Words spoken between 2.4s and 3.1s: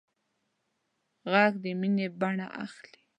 اخلي